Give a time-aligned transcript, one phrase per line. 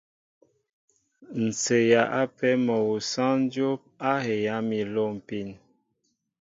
[1.43, 3.81] Ǹ seeya ápē mol awu sááŋ dyóp
[4.11, 5.47] a heyá mi a lômpin.